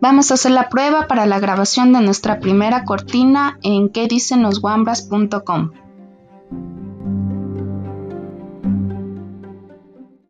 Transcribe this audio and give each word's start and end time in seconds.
Vamos 0.00 0.30
a 0.30 0.34
hacer 0.34 0.52
la 0.52 0.70
prueba 0.70 1.06
para 1.06 1.26
la 1.26 1.38
grabación 1.40 1.92
de 1.92 2.00
nuestra 2.00 2.40
primera 2.40 2.84
cortina 2.84 3.58
en 3.62 3.90
que 3.90 4.08
dicen 4.08 4.42
los 4.42 4.60